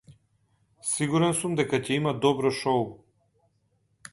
[0.91, 2.83] Сигурен сум дека ќе има добро шоу.